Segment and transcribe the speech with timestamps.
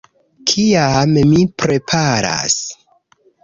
[0.51, 2.59] -Kiam mi preparas